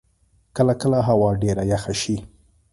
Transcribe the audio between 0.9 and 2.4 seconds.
هوا ډېره یخه شی.